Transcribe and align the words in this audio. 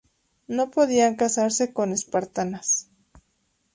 No 0.47 0.71
podían 0.71 1.15
casarse 1.15 1.73
con 1.73 1.93
espartanas. 1.93 2.89